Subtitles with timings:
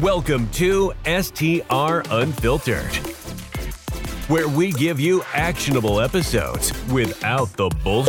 [0.00, 2.96] Welcome to STR Unfiltered,
[4.26, 8.04] where we give you actionable episodes without the bull.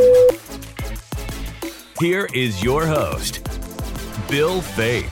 [1.99, 3.43] Here is your host,
[4.31, 5.11] Bill Faeth.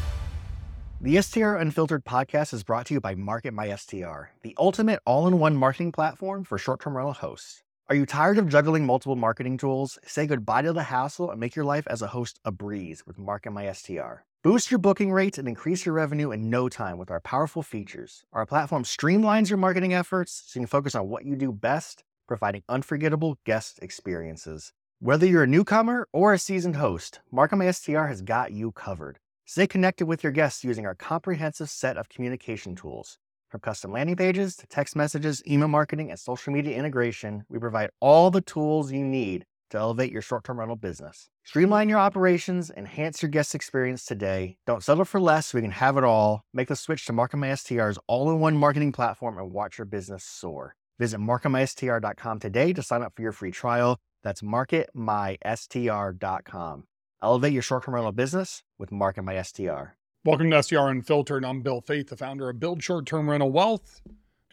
[0.99, 5.27] The STR Unfiltered podcast is brought to you by Market My STR, the ultimate all
[5.27, 7.61] in one marketing platform for short term rental hosts.
[7.87, 9.99] Are you tired of juggling multiple marketing tools?
[10.07, 13.19] Say goodbye to the hassle and make your life as a host a breeze with
[13.19, 14.23] Market My STR.
[14.43, 18.25] Boost your booking rates and increase your revenue in no time with our powerful features.
[18.33, 22.03] Our platform streamlines your marketing efforts so you can focus on what you do best,
[22.27, 24.73] providing unforgettable guest experiences.
[24.99, 29.17] Whether you're a newcomer or a seasoned host, Market My STR has got you covered.
[29.45, 33.19] Stay connected with your guests using our comprehensive set of communication tools.
[33.47, 37.91] From custom landing pages to text messages, email marketing, and social media integration, we provide
[38.01, 41.27] all the tools you need to elevate your short term rental business.
[41.27, 41.49] Hmm.
[41.49, 44.57] Streamline your operations, enhance your guest experience today.
[44.65, 46.45] Don't settle for less so we can have it all.
[46.53, 50.75] Make the switch to MarketMySTR's all in one marketing platform and watch your business soar.
[50.99, 53.97] Visit marketmystr.com today to sign up for your free trial.
[54.23, 56.83] That's marketmystr.com.
[57.21, 59.91] Elevate your short term rental business with MarketMySTR.
[60.25, 61.43] Welcome to STR Unfiltered.
[61.43, 64.01] I'm Bill Faeth, the founder of Build Short Term Rental Wealth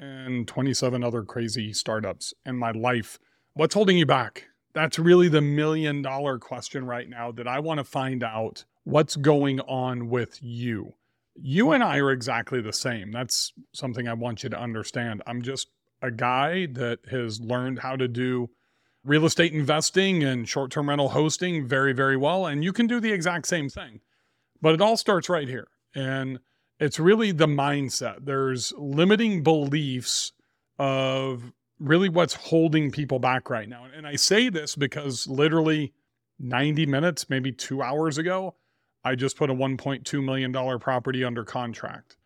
[0.01, 3.21] and 27 other crazy startups in my life.
[3.55, 4.50] What's holding you back?
[4.73, 9.17] That's really the million dollar question right now that I want to find out what's
[9.17, 10.95] going on with you.
[11.35, 13.12] You and I are exactly the same.
[13.12, 15.23] That's something I want you to understand.
[15.27, 15.69] I'm just
[16.03, 18.51] a guy that has learned how to do
[19.05, 22.47] real estate investing and short term rental hosting very, very well.
[22.47, 24.01] And you can do the exact same thing.
[24.61, 25.69] But it all starts right here.
[25.95, 26.41] And
[26.79, 28.25] it's really the mindset.
[28.25, 30.33] There's limiting beliefs
[30.79, 33.86] of really what's holding people back right now.
[33.97, 35.92] And I say this because literally
[36.39, 38.55] 90 minutes, maybe two hours ago,
[39.03, 42.17] I just put a $1.2 million property under contract.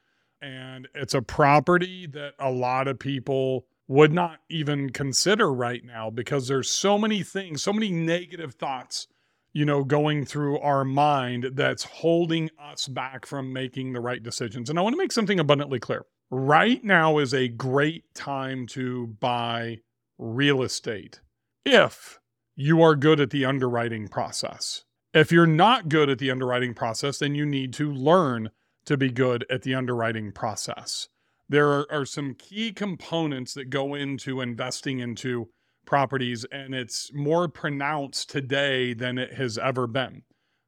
[0.43, 6.11] And it's a property that a lot of people would not even consider right now
[6.11, 9.07] because there's so many things, so many negative thoughts,
[9.53, 14.69] you know, going through our mind that's holding us back from making the right decisions.
[14.69, 16.05] And I want to make something abundantly clear.
[16.37, 19.79] Right now is a great time to buy
[20.19, 21.21] real estate
[21.65, 22.19] if
[22.57, 24.85] you are good at the underwriting process.
[25.13, 28.51] If you're not good at the underwriting process, then you need to learn
[28.85, 31.09] to be good at the underwriting process
[31.49, 35.49] there are, are some key components that go into investing into
[35.87, 40.23] properties, and it's more pronounced today than it has ever been.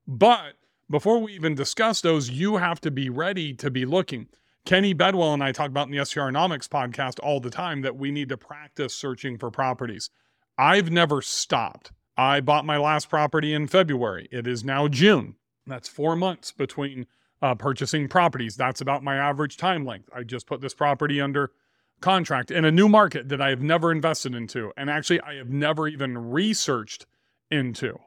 [0.06, 0.54] But
[0.90, 4.28] before we even discuss those, you have to be ready to be looking.
[4.66, 8.10] Kenny Bedwell and I talk about in the STRonomics podcast all the time that we
[8.10, 10.10] need to practice searching for properties.
[10.58, 11.92] I've never stopped.
[12.16, 14.28] I bought my last property in February.
[14.32, 15.36] It is now June.
[15.68, 17.06] That's four months between
[17.40, 18.56] uh, purchasing properties.
[18.56, 20.10] That's about my average time length.
[20.12, 21.52] I just put this property under
[22.00, 24.72] contract in a new market that I have never invested into.
[24.76, 27.06] And actually, I have never even researched
[27.52, 28.00] into.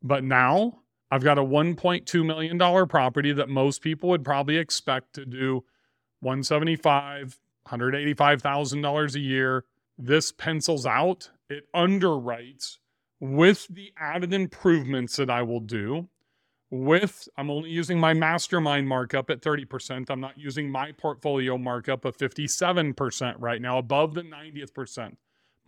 [0.00, 0.78] But now
[1.10, 5.64] I've got a $1.2 million property that most people would probably expect to do
[6.20, 9.64] 175 $185,000 a year.
[9.98, 11.30] This pencils out.
[11.50, 12.78] It underwrites
[13.20, 16.08] with the added improvements that I will do
[16.70, 20.10] with I'm only using my mastermind markup at 30%.
[20.10, 25.18] I'm not using my portfolio markup of 57% right now, above the 90th percent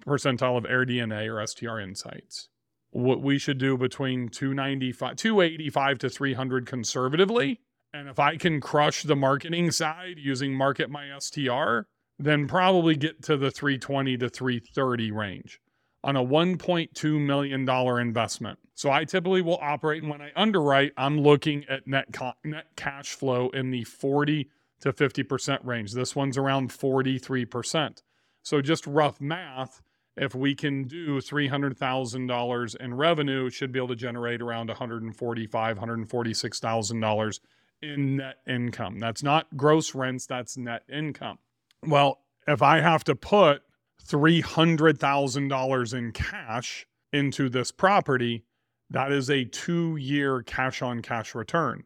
[0.07, 2.49] percentile of AirDNA or STR Insights.
[2.91, 7.61] What we should do between 295 285 to 300 conservatively.
[7.93, 11.81] And if I can crush the marketing side using market my STR,
[12.19, 15.61] then probably get to the 320 to 330 range
[16.03, 17.69] on a $1.2 million
[18.01, 18.59] investment.
[18.75, 22.67] So I typically will operate, and when I underwrite, I'm looking at net, co- net
[22.77, 24.49] cash flow in the 40
[24.81, 25.93] to 50% range.
[25.93, 28.03] This one's around 43%.
[28.43, 29.83] So just rough math,
[30.17, 35.51] if we can do $300,000 in revenue, it should be able to generate around $145,000,
[35.51, 37.39] $146,000
[37.83, 38.99] in net income.
[38.99, 41.39] That's not gross rents, that's net income.
[41.85, 43.63] Well, if I have to put
[44.07, 48.45] $300,000 in cash into this property,
[48.91, 51.85] that is a two year cash on cash return.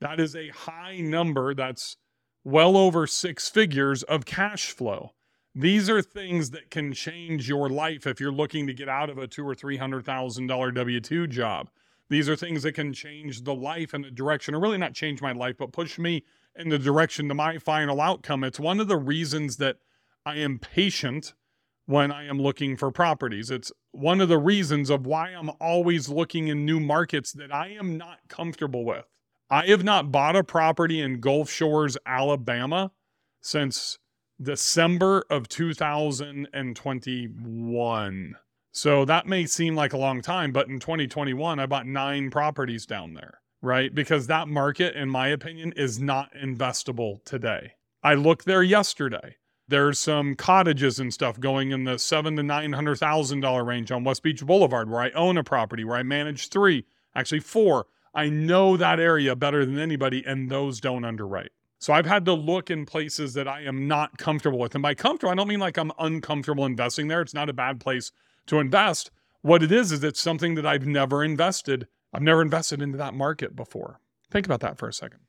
[0.00, 1.54] That is a high number.
[1.54, 1.96] That's
[2.44, 5.12] well over six figures of cash flow.
[5.54, 9.18] These are things that can change your life if you're looking to get out of
[9.18, 11.68] a two or three hundred thousand dollar W two job.
[12.12, 15.22] These are things that can change the life and the direction, or really not change
[15.22, 16.24] my life, but push me
[16.54, 18.44] in the direction to my final outcome.
[18.44, 19.78] It's one of the reasons that
[20.26, 21.32] I am patient
[21.86, 23.50] when I am looking for properties.
[23.50, 27.68] It's one of the reasons of why I'm always looking in new markets that I
[27.68, 29.06] am not comfortable with.
[29.48, 32.92] I have not bought a property in Gulf Shores, Alabama
[33.40, 33.98] since
[34.38, 38.36] December of 2021.
[38.74, 42.86] So that may seem like a long time, but in 2021, I bought nine properties
[42.86, 43.94] down there, right?
[43.94, 47.72] Because that market, in my opinion, is not investable today.
[48.02, 49.36] I looked there yesterday.
[49.68, 53.92] There's some cottages and stuff going in the seven to nine hundred thousand dollar range
[53.92, 57.86] on West Beach Boulevard, where I own a property, where I manage three, actually four.
[58.14, 61.52] I know that area better than anybody, and those don't underwrite.
[61.78, 64.74] So I've had to look in places that I am not comfortable with.
[64.74, 67.20] And by comfortable, I don't mean like I'm uncomfortable investing there.
[67.20, 68.12] It's not a bad place
[68.46, 69.10] to invest.
[69.42, 71.88] What it is, is it's something that I've never invested.
[72.12, 74.00] I've never invested into that market before.
[74.30, 75.20] Think about that for a second.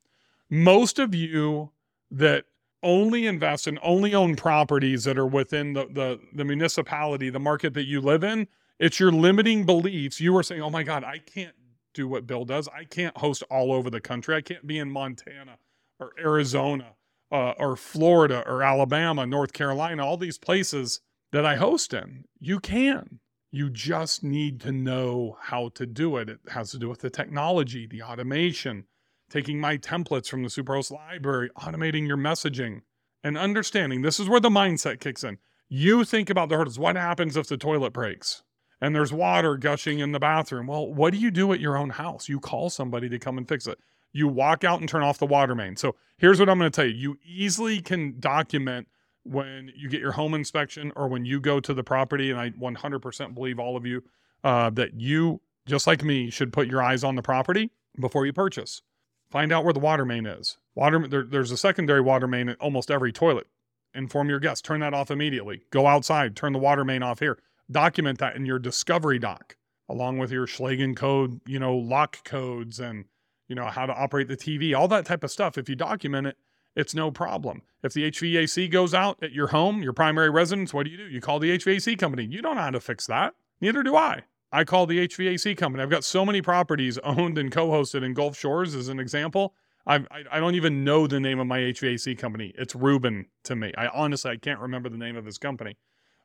[0.50, 1.72] Most of you
[2.12, 2.46] that
[2.84, 7.74] only invest and only own properties that are within the, the, the municipality, the market
[7.74, 8.48] that you live in,
[8.80, 10.20] it's your limiting beliefs.
[10.20, 11.56] You are saying, oh my God, I can't
[11.94, 12.68] do what Bill does.
[12.68, 14.36] I can't host all over the country.
[14.36, 15.58] I can't be in Montana
[16.00, 16.96] or Arizona
[17.32, 21.02] uh, or Florida or Alabama, North Carolina, all these places
[21.34, 22.24] that I host in.
[22.40, 23.20] You can.
[23.52, 26.30] You just need to know how to do it.
[26.30, 28.86] It has to do with the technology, the automation,
[29.30, 32.82] taking my templates from the Superhost library, automating your messaging,
[33.24, 35.40] and understanding this is where the mindset kicks in.
[35.70, 36.80] You think about the hurdles.
[36.80, 38.44] What happens if the toilet breaks
[38.80, 40.68] and there's water gushing in the bathroom?
[40.68, 42.30] Well, what do you do at your own house?
[42.30, 43.80] You call somebody to come and fix it
[44.14, 45.76] you walk out and turn off the water main.
[45.76, 48.88] So here's what I'm going to tell you you easily can document
[49.24, 52.32] when you get your home inspection or when you go to the property.
[52.32, 54.04] And I 100% believe all of you
[54.44, 58.34] uh, that you, just like me, should put your eyes on the property before you
[58.34, 58.82] purchase.
[59.32, 60.58] Find out where the water main is.
[60.76, 63.48] Water, there, there's a secondary water main at almost every toilet.
[63.96, 64.62] Inform your guests.
[64.62, 65.64] Turn that off immediately.
[65.70, 66.36] Go outside.
[66.36, 67.40] Turn the water main off here.
[67.72, 69.56] Document that in your discovery doc,
[69.88, 73.06] along with your Schlage code, you know, lock codes and
[73.48, 75.58] you know, how to operate the TV, all that type of stuff.
[75.58, 76.38] If you document it,
[76.76, 77.62] it's no problem.
[77.84, 81.08] If the HVAC goes out at your home, your primary residence, what do you do?
[81.08, 82.26] You call the HVAC company.
[82.26, 83.36] You don't know how to fix that.
[83.62, 84.24] Neither do I.
[84.52, 85.84] I call the HVAC company.
[85.84, 89.54] I've got so many properties owned and co-hosted in Gulf Shores as an example.
[89.86, 92.54] I, I don't even know the name of my HVAC company.
[92.58, 93.74] It's Ruben to me.
[93.78, 95.76] I honestly I can't remember the name of his company,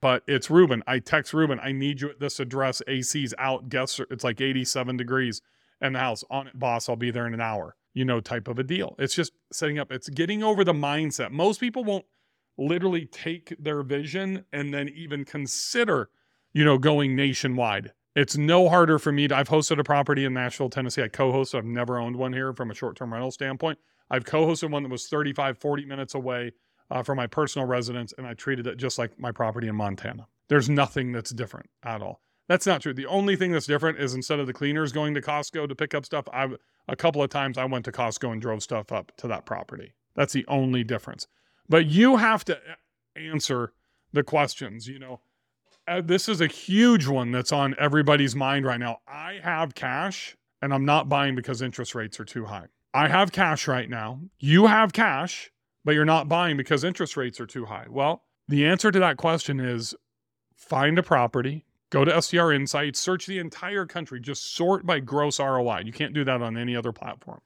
[0.01, 0.85] but it's Ruben.
[0.87, 1.59] I text Ruben.
[1.61, 2.81] I need you at this address.
[2.87, 3.69] AC's out.
[3.69, 5.43] Guess it's like 87 degrees
[5.81, 8.49] and the house on it, boss, I'll be there in an hour, you know, type
[8.49, 8.95] of a deal.
[8.99, 11.31] It's just setting up, it's getting over the mindset.
[11.31, 12.05] Most people won't
[12.57, 16.11] literally take their vision and then even consider,
[16.53, 17.93] you know, going nationwide.
[18.17, 21.03] It's no harder for me to, I've hosted a property in Nashville, Tennessee.
[21.03, 23.79] I co hosted, I've never owned one here from a short term rental standpoint.
[24.11, 26.53] I've co hosted one that was 35, 40 minutes away
[26.91, 30.27] uh, from my personal residence, and I treated it just like my property in Montana.
[30.49, 32.23] There's nothing that's different at all.
[32.49, 32.95] That's not true.
[32.95, 35.95] The only thing that's different is instead of the cleaners going to Costco to pick
[35.95, 36.49] up stuff, I
[36.89, 39.93] a couple of times I went to Costco and drove stuff up to that property.
[40.15, 41.29] That's the only difference.
[41.69, 42.59] But you have to
[43.15, 43.73] answer
[44.13, 45.21] the questions, you know.
[45.87, 48.99] Uh, this is a huge one that's on everybody's mind right now.
[49.07, 52.67] I have cash and I'm not buying because interest rates are too high.
[52.95, 54.21] I have cash right now.
[54.39, 55.51] You have cash,
[55.85, 57.87] but you're not buying because interest rates are too high.
[57.89, 59.95] Well, the answer to that question is
[60.57, 65.41] find a property, Go to STR Insights, search the entire country, just sort by gross
[65.41, 65.83] ROI.
[65.85, 67.41] You can't do that on any other platform.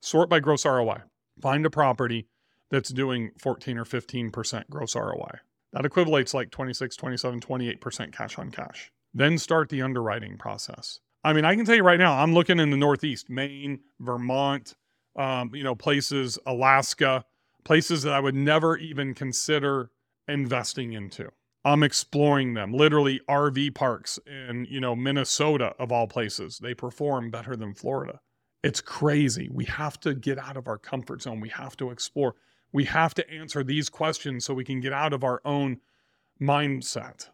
[0.00, 1.02] Sort by gross ROI.
[1.42, 2.28] Find a property
[2.70, 5.38] that's doing 14 or 15% gross ROI.
[5.72, 8.90] That equates like 26, 27, 28% cash on cash.
[9.12, 11.00] Then start the underwriting process.
[11.22, 14.74] I mean, I can tell you right now, I'm looking in the Northeast, Maine, Vermont,
[15.16, 17.24] um, you know, places, Alaska,
[17.64, 19.90] places that I would never even consider
[20.28, 21.30] investing into.
[21.64, 22.72] I'm exploring them.
[22.72, 26.58] Literally RV parks in, you know, Minnesota of all places.
[26.58, 28.20] They perform better than Florida.
[28.62, 29.48] It's crazy.
[29.50, 31.40] We have to get out of our comfort zone.
[31.40, 32.34] We have to explore.
[32.72, 35.78] We have to answer these questions so we can get out of our own
[36.40, 37.28] mindset.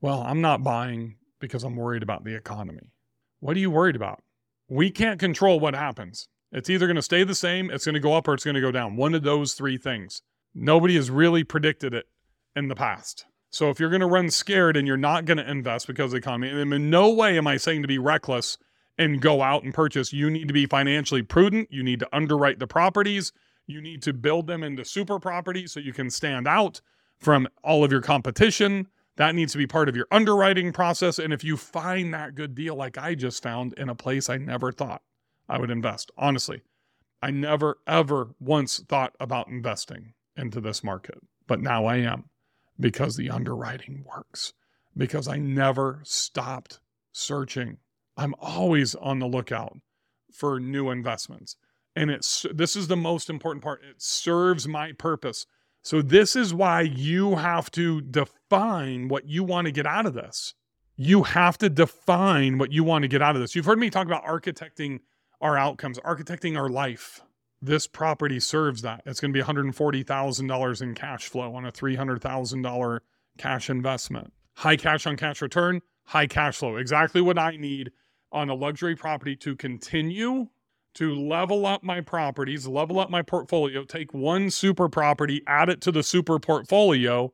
[0.00, 2.92] Well, I'm not buying because I'm worried about the economy.
[3.40, 4.22] What are you worried about?
[4.68, 6.28] We can't control what happens.
[6.52, 8.54] It's either going to stay the same, it's going to go up, or it's going
[8.54, 8.96] to go down.
[8.96, 10.22] One of those three things.
[10.54, 12.06] Nobody has really predicted it
[12.54, 13.26] in the past.
[13.50, 16.10] So if you're going to run scared and you're not going to invest because of
[16.12, 18.58] the economy, and in no way am I saying to be reckless
[18.98, 20.12] and go out and purchase.
[20.12, 21.68] You need to be financially prudent.
[21.70, 23.32] You need to underwrite the properties.
[23.66, 26.80] You need to build them into super properties so you can stand out
[27.18, 28.88] from all of your competition.
[29.16, 31.18] That needs to be part of your underwriting process.
[31.18, 34.36] And if you find that good deal, like I just found in a place I
[34.36, 35.02] never thought
[35.48, 36.62] I would invest, honestly,
[37.22, 42.28] I never, ever once thought about investing into this market, but now I am
[42.78, 44.52] because the underwriting works,
[44.96, 46.80] because I never stopped
[47.12, 47.78] searching.
[48.16, 49.78] I'm always on the lookout
[50.32, 51.56] for new investments.
[51.96, 53.82] and it's this is the most important part.
[53.82, 55.46] It serves my purpose.
[55.82, 60.14] So this is why you have to define what you want to get out of
[60.14, 60.54] this.
[60.96, 63.54] You have to define what you want to get out of this.
[63.54, 65.00] You've heard me talk about architecting
[65.40, 67.22] our outcomes, architecting our life.
[67.62, 69.02] This property serves that.
[69.06, 73.00] It's going to be $140,000 in cash flow on a $300,000
[73.38, 74.32] cash investment.
[74.54, 76.76] High cash on cash return, high cash flow.
[76.76, 77.92] Exactly what I need
[78.32, 80.48] on a luxury property to continue
[80.94, 85.80] to level up my properties, level up my portfolio, take one super property, add it
[85.82, 87.32] to the super portfolio,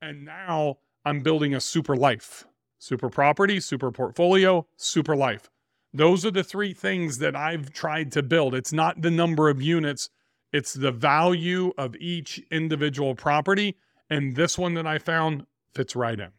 [0.00, 2.46] and now I'm building a super life.
[2.78, 5.50] Super property, super portfolio, super life.
[5.92, 8.54] Those are the three things that I've tried to build.
[8.54, 10.10] It's not the number of units,
[10.52, 13.76] it's the value of each individual property.
[14.08, 16.30] And this one that I found fits right in.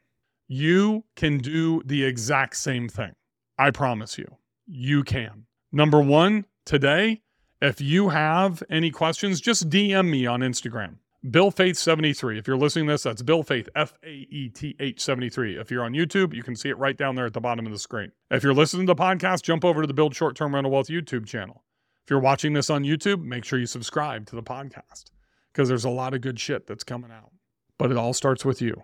[0.47, 3.13] You can do the exact same thing.
[3.57, 5.45] I promise you, you can.
[5.71, 7.21] Number one, today,
[7.61, 10.95] if you have any questions, just DM me on Instagram.
[11.29, 12.39] Bill Faeth 73.
[12.39, 15.59] If you're listening to this, that's Bill Faeth, F A E T H 73.
[15.59, 17.71] If you're on YouTube, you can see it right down there at the bottom of
[17.71, 18.11] the screen.
[18.31, 20.87] If you're listening to the podcast, jump over to the Build Short Term Rental Wealth
[20.87, 21.63] YouTube channel.
[22.03, 25.11] If you're watching this on YouTube, make sure you subscribe to the podcast
[25.53, 27.29] because there's a lot of good shit that's coming out.
[27.77, 28.81] But it all starts with you.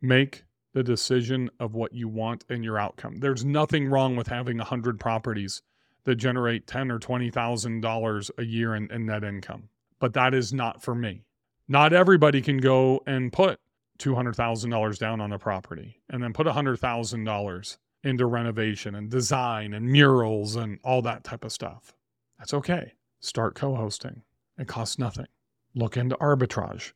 [0.00, 3.16] Make the decision of what you want and your outcome.
[3.16, 5.60] There's nothing wrong with having 100 properties
[6.04, 9.68] that generate ten or twenty thousand dollars a year in, in net income.
[9.98, 11.24] But that is not for me.
[11.68, 13.58] Not everybody can go and put
[13.98, 18.26] two hundred thousand dollars down on a property and then put hundred thousand dollars into
[18.26, 21.94] renovation and design and murals and all that type of stuff.
[22.38, 22.92] That's okay.
[23.20, 24.22] Start co-hosting.
[24.58, 25.26] It costs nothing.
[25.74, 26.92] Look into arbitrage.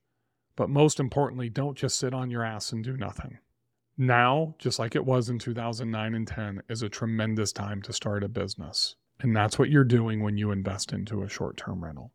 [0.54, 3.38] But most importantly, don't just sit on your ass and do nothing.
[3.96, 8.22] Now, just like it was in 2009 and 10, is a tremendous time to start
[8.22, 8.96] a business.
[9.20, 12.12] And that's what you're doing when you invest into a short term rental,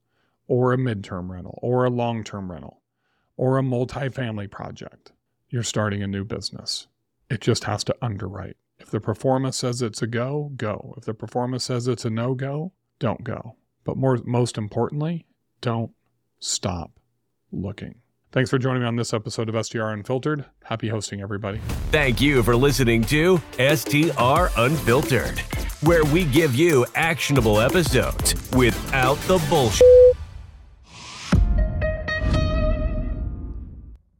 [0.54, 2.80] or a midterm rental, or a long term rental,
[3.38, 5.12] or a multifamily project.
[5.50, 6.86] You're starting a new business.
[7.28, 8.56] It just has to underwrite.
[8.78, 10.94] If the performance says it's a go, go.
[10.96, 13.56] If the performance says it's a no go, don't go.
[13.84, 15.26] But more, most importantly,
[15.60, 15.90] don't
[16.40, 17.00] stop
[17.52, 17.96] looking.
[18.32, 20.46] Thanks for joining me on this episode of STR Unfiltered.
[20.66, 21.62] Happy hosting, everybody.
[21.90, 25.40] Thank you for listening to STR Unfiltered,
[25.82, 29.93] where we give you actionable episodes without the bullshit.